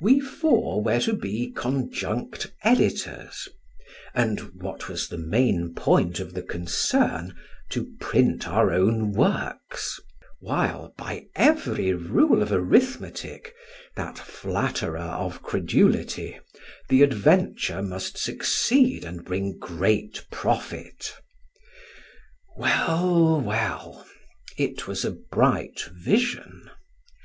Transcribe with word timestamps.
We 0.00 0.18
four 0.18 0.82
were 0.82 0.98
to 1.02 1.12
be 1.12 1.52
conjunct 1.52 2.52
editors, 2.64 3.48
and, 4.12 4.60
what 4.60 4.88
was 4.88 5.06
the 5.06 5.18
main 5.18 5.72
point 5.72 6.18
of 6.18 6.34
the 6.34 6.42
concern, 6.42 7.36
to 7.70 7.86
print 8.00 8.48
our 8.48 8.72
own 8.72 9.12
works; 9.12 10.00
while, 10.40 10.92
by 10.98 11.26
every 11.36 11.94
rule 11.94 12.42
of 12.42 12.50
arithmetic 12.50 13.54
that 13.94 14.18
flatterer 14.18 14.98
of 14.98 15.42
credulity 15.44 16.40
the 16.88 17.04
adventure 17.04 17.80
must 17.80 18.18
succeed 18.18 19.04
and 19.04 19.24
bring 19.24 19.58
great 19.60 20.26
profit. 20.32 21.14
Well, 22.56 23.40
well: 23.40 24.04
it 24.56 24.88
was 24.88 25.04
a 25.04 25.12
bright 25.12 25.82
vision. 25.92 26.68